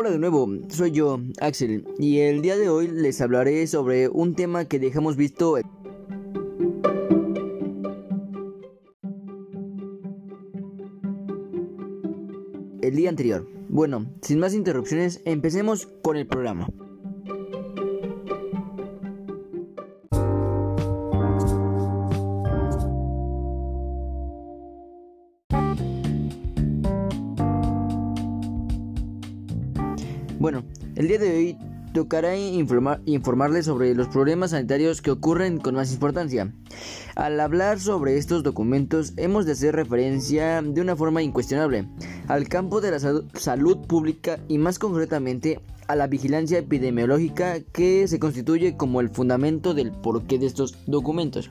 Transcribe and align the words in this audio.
Hola 0.00 0.10
de 0.10 0.18
nuevo, 0.20 0.48
soy 0.68 0.92
yo, 0.92 1.18
Axel, 1.40 1.84
y 1.98 2.20
el 2.20 2.40
día 2.40 2.56
de 2.56 2.68
hoy 2.68 2.86
les 2.86 3.20
hablaré 3.20 3.66
sobre 3.66 4.08
un 4.08 4.36
tema 4.36 4.64
que 4.66 4.78
dejamos 4.78 5.16
visto 5.16 5.56
el 12.80 12.94
día 12.94 13.10
anterior. 13.10 13.48
Bueno, 13.68 14.06
sin 14.22 14.38
más 14.38 14.54
interrupciones, 14.54 15.20
empecemos 15.24 15.86
con 16.04 16.16
el 16.16 16.28
programa. 16.28 16.68
Bueno, 30.38 30.62
el 30.94 31.08
día 31.08 31.18
de 31.18 31.36
hoy 31.36 31.58
tocará 31.92 32.36
informarles 32.36 33.66
sobre 33.66 33.92
los 33.96 34.06
problemas 34.06 34.52
sanitarios 34.52 35.02
que 35.02 35.10
ocurren 35.10 35.58
con 35.58 35.74
más 35.74 35.92
importancia. 35.92 36.54
Al 37.16 37.40
hablar 37.40 37.80
sobre 37.80 38.16
estos 38.16 38.44
documentos 38.44 39.14
hemos 39.16 39.46
de 39.46 39.52
hacer 39.52 39.74
referencia 39.74 40.62
de 40.62 40.80
una 40.80 40.94
forma 40.94 41.22
incuestionable 41.22 41.88
al 42.28 42.48
campo 42.48 42.80
de 42.80 42.92
la 42.92 43.00
salud 43.00 43.78
pública 43.88 44.38
y 44.46 44.58
más 44.58 44.78
concretamente 44.78 45.60
a 45.88 45.96
la 45.96 46.06
vigilancia 46.06 46.58
epidemiológica 46.58 47.58
que 47.72 48.06
se 48.06 48.20
constituye 48.20 48.76
como 48.76 49.00
el 49.00 49.08
fundamento 49.08 49.74
del 49.74 49.90
porqué 49.90 50.38
de 50.38 50.46
estos 50.46 50.76
documentos. 50.86 51.50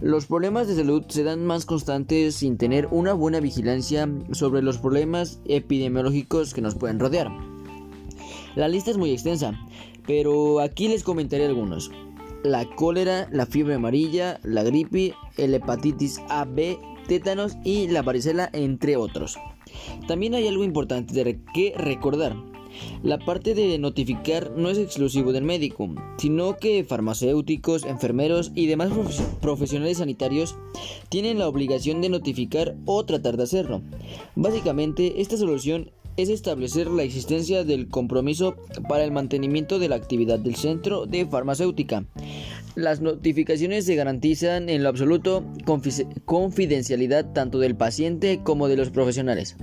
Los 0.00 0.26
problemas 0.26 0.66
de 0.66 0.74
salud 0.74 1.04
se 1.06 1.22
dan 1.22 1.46
más 1.46 1.66
constantes 1.66 2.34
sin 2.34 2.56
tener 2.56 2.88
una 2.90 3.12
buena 3.12 3.38
vigilancia 3.38 4.08
sobre 4.32 4.60
los 4.60 4.78
problemas 4.78 5.38
epidemiológicos 5.44 6.52
que 6.52 6.62
nos 6.62 6.74
pueden 6.74 6.98
rodear. 6.98 7.51
La 8.54 8.68
lista 8.68 8.90
es 8.90 8.98
muy 8.98 9.10
extensa, 9.10 9.58
pero 10.06 10.60
aquí 10.60 10.88
les 10.88 11.04
comentaré 11.04 11.46
algunos. 11.46 11.90
La 12.42 12.66
cólera, 12.66 13.28
la 13.30 13.46
fiebre 13.46 13.74
amarilla, 13.74 14.40
la 14.42 14.62
gripe, 14.62 15.14
el 15.36 15.54
hepatitis 15.54 16.20
A, 16.28 16.44
B, 16.44 16.78
tétanos 17.06 17.56
y 17.64 17.88
la 17.88 18.02
varicela, 18.02 18.50
entre 18.52 18.96
otros. 18.96 19.38
También 20.06 20.34
hay 20.34 20.48
algo 20.48 20.64
importante 20.64 21.40
que 21.54 21.74
recordar. 21.76 22.36
La 23.02 23.18
parte 23.18 23.54
de 23.54 23.78
notificar 23.78 24.52
no 24.56 24.70
es 24.70 24.78
exclusivo 24.78 25.32
del 25.32 25.44
médico, 25.44 25.88
sino 26.16 26.56
que 26.56 26.84
farmacéuticos, 26.84 27.84
enfermeros 27.84 28.50
y 28.54 28.66
demás 28.66 28.90
profesionales 29.40 29.98
sanitarios 29.98 30.56
tienen 31.08 31.38
la 31.38 31.48
obligación 31.48 32.00
de 32.00 32.08
notificar 32.08 32.74
o 32.86 33.04
tratar 33.04 33.36
de 33.36 33.42
hacerlo. 33.44 33.82
Básicamente, 34.36 35.20
esta 35.20 35.36
solución 35.36 35.90
es 36.16 36.28
establecer 36.28 36.88
la 36.88 37.02
existencia 37.02 37.64
del 37.64 37.88
compromiso 37.88 38.56
para 38.88 39.04
el 39.04 39.12
mantenimiento 39.12 39.78
de 39.78 39.88
la 39.88 39.96
actividad 39.96 40.38
del 40.38 40.56
centro 40.56 41.06
de 41.06 41.26
farmacéutica. 41.26 42.04
Las 42.74 43.02
notificaciones 43.02 43.84
se 43.84 43.96
garantizan 43.96 44.70
en 44.70 44.82
lo 44.82 44.88
absoluto 44.88 45.44
confidencialidad 46.24 47.32
tanto 47.32 47.58
del 47.58 47.76
paciente 47.76 48.40
como 48.42 48.66
de 48.66 48.76
los 48.76 48.90
profesionales. 48.90 49.56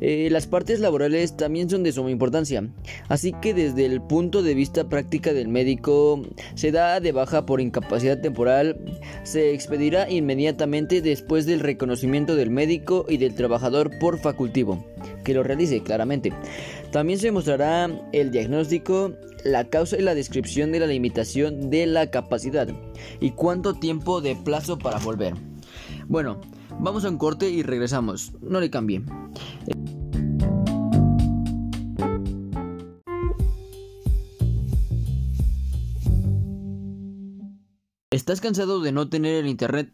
Eh, 0.00 0.28
las 0.30 0.46
partes 0.46 0.78
laborales 0.78 1.36
también 1.36 1.68
son 1.68 1.82
de 1.82 1.90
suma 1.90 2.10
importancia, 2.10 2.68
así 3.08 3.32
que 3.42 3.52
desde 3.52 3.86
el 3.86 4.00
punto 4.00 4.42
de 4.42 4.54
vista 4.54 4.88
práctica 4.88 5.32
del 5.32 5.48
médico 5.48 6.22
se 6.54 6.70
da 6.70 7.00
de 7.00 7.12
baja 7.12 7.46
por 7.46 7.60
incapacidad 7.60 8.20
temporal, 8.20 8.78
se 9.24 9.52
expedirá 9.52 10.08
inmediatamente 10.08 11.02
después 11.02 11.46
del 11.46 11.60
reconocimiento 11.60 12.36
del 12.36 12.50
médico 12.50 13.06
y 13.08 13.16
del 13.16 13.34
trabajador 13.34 13.98
por 13.98 14.18
facultivo 14.18 14.84
que 15.24 15.34
lo 15.34 15.42
realice 15.42 15.82
claramente. 15.82 16.32
También 16.92 17.18
se 17.18 17.32
mostrará 17.32 17.90
el 18.12 18.30
diagnóstico, 18.30 19.12
la 19.46 19.68
causa 19.68 19.96
y 19.96 20.02
la 20.02 20.14
descripción 20.14 20.72
de 20.72 20.80
la 20.80 20.86
limitación 20.86 21.70
de 21.70 21.86
la 21.86 22.10
capacidad 22.10 22.68
y 23.20 23.30
cuánto 23.30 23.74
tiempo 23.74 24.20
de 24.20 24.36
plazo 24.36 24.78
para 24.78 24.98
volver. 24.98 25.34
Bueno, 26.08 26.40
vamos 26.80 27.04
a 27.04 27.08
un 27.08 27.18
corte 27.18 27.48
y 27.48 27.62
regresamos. 27.62 28.32
No 28.40 28.60
le 28.60 28.70
cambie. 28.70 29.02
¿Estás 38.10 38.40
cansado 38.40 38.80
de 38.80 38.92
no 38.92 39.08
tener 39.08 39.34
el 39.34 39.46
internet 39.46 39.92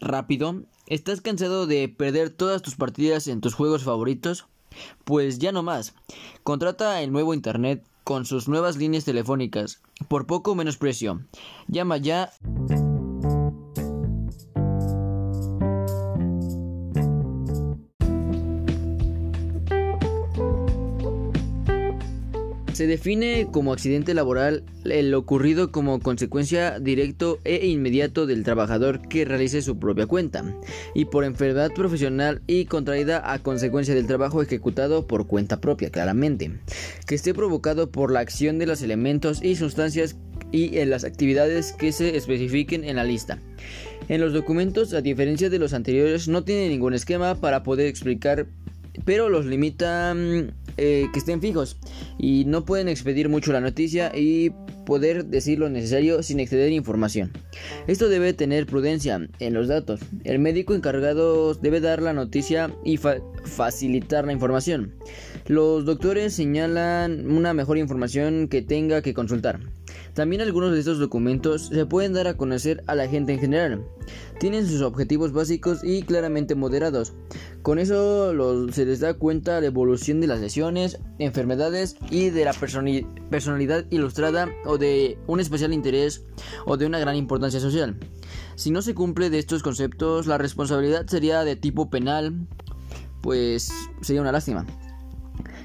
rápido? 0.00 0.62
¿Estás 0.86 1.20
cansado 1.20 1.66
de 1.66 1.88
perder 1.88 2.30
todas 2.30 2.62
tus 2.62 2.76
partidas 2.76 3.26
en 3.26 3.40
tus 3.40 3.54
juegos 3.54 3.84
favoritos? 3.84 4.46
Pues 5.04 5.38
ya 5.38 5.52
no 5.52 5.62
más. 5.62 5.94
Contrata 6.44 7.02
el 7.02 7.12
nuevo 7.12 7.34
Internet 7.34 7.84
con 8.08 8.24
sus 8.24 8.48
nuevas 8.48 8.78
líneas 8.78 9.04
telefónicas 9.04 9.82
por 10.08 10.26
poco 10.26 10.54
menos 10.54 10.78
precio. 10.78 11.26
Llama 11.66 11.98
ya. 11.98 12.32
Se 22.78 22.86
define 22.86 23.48
como 23.50 23.72
accidente 23.72 24.14
laboral 24.14 24.62
el 24.84 25.12
ocurrido 25.12 25.72
como 25.72 25.98
consecuencia 25.98 26.78
directo 26.78 27.40
e 27.42 27.66
inmediato 27.66 28.24
del 28.24 28.44
trabajador 28.44 29.08
que 29.08 29.24
realice 29.24 29.62
su 29.62 29.80
propia 29.80 30.06
cuenta 30.06 30.44
y 30.94 31.06
por 31.06 31.24
enfermedad 31.24 31.72
profesional 31.72 32.40
y 32.46 32.66
contraída 32.66 33.32
a 33.32 33.40
consecuencia 33.40 33.96
del 33.96 34.06
trabajo 34.06 34.42
ejecutado 34.42 35.08
por 35.08 35.26
cuenta 35.26 35.60
propia, 35.60 35.90
claramente, 35.90 36.52
que 37.04 37.16
esté 37.16 37.34
provocado 37.34 37.90
por 37.90 38.12
la 38.12 38.20
acción 38.20 38.60
de 38.60 38.66
los 38.66 38.80
elementos 38.80 39.42
y 39.42 39.56
sustancias 39.56 40.14
y 40.52 40.78
en 40.78 40.90
las 40.90 41.02
actividades 41.02 41.72
que 41.72 41.90
se 41.90 42.16
especifiquen 42.16 42.84
en 42.84 42.94
la 42.94 43.02
lista. 43.02 43.40
En 44.08 44.20
los 44.20 44.32
documentos, 44.32 44.94
a 44.94 45.02
diferencia 45.02 45.50
de 45.50 45.58
los 45.58 45.74
anteriores, 45.74 46.28
no 46.28 46.44
tiene 46.44 46.68
ningún 46.68 46.94
esquema 46.94 47.34
para 47.34 47.62
poder 47.62 47.86
explicar, 47.86 48.46
pero 49.08 49.30
los 49.30 49.46
limita 49.46 50.14
eh, 50.76 51.06
que 51.10 51.18
estén 51.18 51.40
fijos 51.40 51.78
y 52.18 52.44
no 52.44 52.66
pueden 52.66 52.88
expedir 52.88 53.30
mucho 53.30 53.54
la 53.54 53.60
noticia 53.62 54.12
y 54.14 54.50
poder 54.84 55.24
decir 55.24 55.58
lo 55.58 55.70
necesario 55.70 56.22
sin 56.22 56.40
exceder 56.40 56.72
información. 56.72 57.32
Esto 57.86 58.10
debe 58.10 58.34
tener 58.34 58.66
prudencia 58.66 59.26
en 59.38 59.54
los 59.54 59.66
datos. 59.66 60.00
El 60.24 60.40
médico 60.40 60.74
encargado 60.74 61.54
debe 61.54 61.80
dar 61.80 62.02
la 62.02 62.12
noticia 62.12 62.70
y 62.84 62.98
facilitar 62.98 64.26
la 64.26 64.34
información. 64.34 64.92
Los 65.46 65.86
doctores 65.86 66.34
señalan 66.34 67.30
una 67.30 67.54
mejor 67.54 67.78
información 67.78 68.46
que 68.46 68.60
tenga 68.60 69.00
que 69.00 69.14
consultar. 69.14 69.58
También 70.18 70.42
algunos 70.42 70.72
de 70.72 70.80
estos 70.80 70.98
documentos 70.98 71.66
se 71.66 71.86
pueden 71.86 72.12
dar 72.12 72.26
a 72.26 72.36
conocer 72.36 72.82
a 72.88 72.96
la 72.96 73.06
gente 73.06 73.34
en 73.34 73.38
general. 73.38 73.84
Tienen 74.40 74.66
sus 74.66 74.82
objetivos 74.82 75.30
básicos 75.30 75.84
y 75.84 76.02
claramente 76.02 76.56
moderados. 76.56 77.12
Con 77.62 77.78
eso 77.78 78.32
se 78.72 78.84
les 78.84 78.98
da 78.98 79.14
cuenta 79.14 79.60
la 79.60 79.68
evolución 79.68 80.20
de 80.20 80.26
las 80.26 80.40
lesiones, 80.40 80.98
enfermedades 81.20 81.94
y 82.10 82.30
de 82.30 82.44
la 82.44 82.52
personalidad 82.52 83.86
ilustrada 83.90 84.48
o 84.64 84.76
de 84.76 85.20
un 85.28 85.38
especial 85.38 85.72
interés 85.72 86.24
o 86.66 86.76
de 86.76 86.86
una 86.86 86.98
gran 86.98 87.14
importancia 87.14 87.60
social. 87.60 87.96
Si 88.56 88.72
no 88.72 88.82
se 88.82 88.94
cumple 88.94 89.30
de 89.30 89.38
estos 89.38 89.62
conceptos, 89.62 90.26
la 90.26 90.36
responsabilidad 90.36 91.06
sería 91.06 91.44
de 91.44 91.54
tipo 91.54 91.90
penal, 91.90 92.48
pues 93.22 93.70
sería 94.00 94.22
una 94.22 94.32
lástima. 94.32 94.66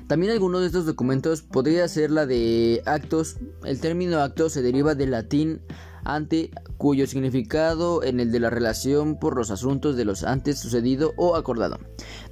También 0.08 0.34
alguno 0.34 0.60
de 0.60 0.68
estos 0.68 0.86
documentos 0.86 1.42
podría 1.42 1.88
ser 1.88 2.12
la 2.12 2.26
de 2.26 2.82
actos. 2.86 3.38
El 3.64 3.80
término 3.80 4.20
acto 4.20 4.50
se 4.50 4.62
deriva 4.62 4.96
del 4.96 5.12
latín 5.12 5.62
ante, 6.04 6.52
cuyo 6.78 7.08
significado 7.08 8.04
en 8.04 8.20
el 8.20 8.32
de 8.32 8.40
la 8.40 8.50
relación 8.50 9.18
por 9.18 9.36
los 9.36 9.52
asuntos 9.52 9.96
de 9.96 10.06
los 10.06 10.24
antes 10.24 10.60
sucedido 10.60 11.14
o 11.16 11.36
acordado. 11.36 11.80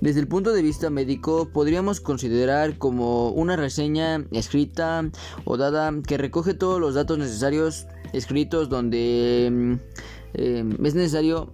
Desde 0.02 0.20
el 0.20 0.28
punto 0.28 0.52
de 0.52 0.62
vista 0.62 0.90
médico, 0.90 1.50
podríamos 1.54 2.02
considerar 2.02 2.78
como 2.78 3.30
una 3.30 3.56
reseña 3.56 4.26
escrita 4.32 5.10
o 5.46 5.58
dada 5.58 5.94
que 6.06 6.18
recoge 6.18 6.54
todos 6.54 6.80
los 6.82 6.96
datos 6.96 7.18
necesarios 7.18 7.88
escritos 8.14 8.68
donde 8.68 9.50
mm, 9.52 9.74
eh, 10.34 10.66
es 10.84 10.96
necesario 10.96 11.54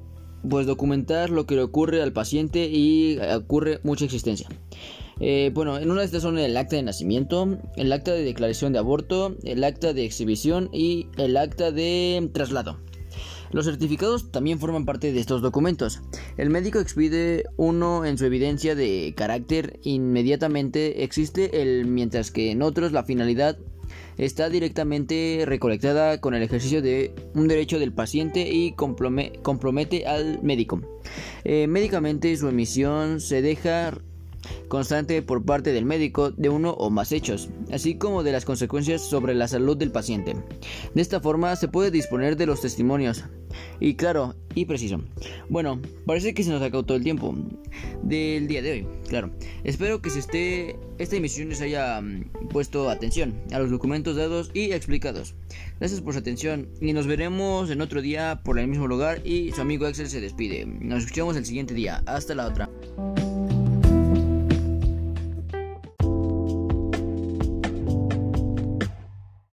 pues 0.50 0.66
documentar 0.66 1.30
lo 1.30 1.46
que 1.46 1.56
le 1.56 1.64
ocurre 1.64 2.02
al 2.02 2.14
paciente 2.14 2.68
y 2.72 3.20
ocurre 3.20 3.80
mucha 3.84 4.06
existencia. 4.06 4.48
Eh, 5.20 5.52
bueno, 5.54 5.78
en 5.78 5.90
una 5.90 6.02
de 6.02 6.06
estas 6.06 6.22
son 6.22 6.38
el 6.38 6.56
acta 6.58 6.76
de 6.76 6.84
nacimiento, 6.84 7.58
el 7.76 7.92
acta 7.92 8.14
de 8.14 8.24
declaración 8.24 8.74
de 8.74 8.80
aborto, 8.80 9.36
el 9.44 9.64
acta 9.64 9.94
de 9.94 10.06
exhibición 10.06 10.70
y 10.72 11.08
el 11.18 11.38
acta 11.38 11.72
de 11.72 12.30
traslado. 12.34 12.80
Los 13.52 13.66
certificados 13.66 14.32
también 14.32 14.60
forman 14.60 14.86
parte 14.86 15.14
de 15.14 15.20
estos 15.20 15.42
documentos. 15.42 16.02
El 16.38 16.50
médico 16.50 16.80
expide 16.80 17.46
uno 17.56 18.04
en 18.06 18.18
su 18.18 18.26
evidencia 18.26 18.76
de 18.76 19.14
carácter 19.16 19.80
inmediatamente 19.84 21.04
existe 21.04 21.62
el 21.62 21.86
mientras 21.86 22.32
que 22.32 22.52
en 22.52 22.62
otros 22.62 22.92
la 22.92 23.04
finalidad 23.04 23.58
está 24.18 24.50
directamente 24.50 25.44
recolectada 25.46 26.20
con 26.20 26.34
el 26.34 26.44
ejercicio 26.44 26.82
de 26.82 27.14
un 27.36 27.48
derecho 27.48 27.80
del 27.80 27.94
paciente 27.94 28.50
y 28.52 28.74
compromete 28.74 30.06
al 30.06 30.42
médico. 30.44 30.82
Eh, 31.44 31.68
médicamente 31.68 32.36
su 32.36 32.50
emisión 32.50 33.22
se 33.22 33.42
deja 33.42 33.98
constante 34.68 35.22
por 35.22 35.44
parte 35.44 35.74
del 35.74 35.86
médico 35.86 36.32
de 36.32 36.50
uno 36.50 36.72
o 36.72 36.90
más 36.90 37.12
hechos, 37.12 37.50
así 37.72 37.96
como 37.96 38.24
de 38.24 38.32
las 38.32 38.46
consecuencias 38.46 39.02
sobre 39.02 39.36
la 39.36 39.48
salud 39.48 39.78
del 39.78 39.92
paciente. 39.92 40.36
De 40.94 41.02
esta 41.02 41.20
forma 41.20 41.56
se 41.56 41.68
puede 41.68 41.92
disponer 41.92 42.38
de 42.38 42.46
los 42.46 42.62
testimonios. 42.62 43.24
Y 43.80 43.96
claro, 43.96 44.36
y 44.56 44.66
preciso. 44.66 45.02
Bueno, 45.50 45.82
parece 46.06 46.34
que 46.34 46.44
se 46.44 46.50
nos 46.50 46.62
acabó 46.62 46.84
todo 46.84 46.98
el 46.98 47.04
tiempo 47.04 47.36
del 48.04 48.48
día 48.48 48.62
de 48.62 48.72
hoy, 48.72 48.88
claro. 49.08 49.32
Espero 49.64 50.02
que 50.02 50.10
se 50.10 50.20
esté, 50.20 50.80
esta 50.98 51.16
emisión 51.16 51.50
les 51.50 51.62
haya 51.62 52.02
mm, 52.02 52.50
puesto 52.50 52.90
atención 52.90 53.40
a 53.52 53.60
los 53.60 53.70
documentos 53.70 54.16
dados 54.16 54.52
y 54.54 54.72
explicados. 54.72 55.36
Gracias 55.80 56.02
por 56.02 56.14
su 56.14 56.20
atención 56.20 56.70
y 56.82 56.94
nos 56.94 57.08
veremos 57.08 57.70
en 57.70 57.82
otro 57.82 58.02
día 58.02 58.42
por 58.44 58.60
el 58.60 58.68
mismo 58.68 58.88
lugar 58.88 59.22
y 59.26 59.52
su 59.52 59.62
amigo 59.62 59.86
Axel 59.86 60.10
se 60.10 60.22
despide. 60.22 60.66
Nos 60.66 61.04
escuchamos 61.04 61.38
el 61.38 61.46
siguiente 61.46 61.74
día. 61.74 62.04
Hasta 62.06 62.36
la 62.36 62.48
otra. 62.48 62.70